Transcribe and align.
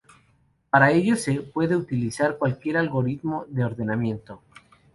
Para 0.71 0.89
ello 0.89 1.15
se 1.15 1.41
puede 1.41 1.75
utilizar 1.75 2.39
cualquier 2.39 2.77
algoritmo 2.77 3.45
de 3.49 3.63
ordenamiento. 3.65 4.41